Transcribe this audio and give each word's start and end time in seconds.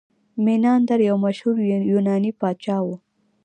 میناندر 0.43 0.99
یو 1.09 1.15
مشهور 1.25 1.55
یوناني 1.93 2.31
پاچا 2.39 2.77
و 2.83 2.87